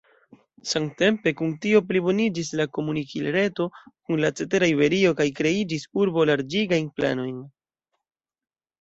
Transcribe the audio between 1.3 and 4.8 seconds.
kun tio pliboniĝis la komunikil-reto kun la cetera